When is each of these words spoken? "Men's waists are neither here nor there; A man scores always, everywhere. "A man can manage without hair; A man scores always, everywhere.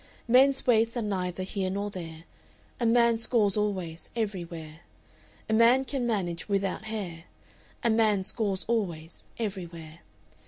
"Men's 0.27 0.65
waists 0.65 0.97
are 0.97 1.03
neither 1.03 1.43
here 1.43 1.69
nor 1.69 1.91
there; 1.91 2.23
A 2.79 2.87
man 2.87 3.19
scores 3.19 3.55
always, 3.55 4.09
everywhere. 4.15 4.79
"A 5.47 5.53
man 5.53 5.85
can 5.85 6.07
manage 6.07 6.49
without 6.49 6.85
hair; 6.85 7.25
A 7.83 7.91
man 7.91 8.23
scores 8.23 8.65
always, 8.67 9.23
everywhere. 9.37 9.99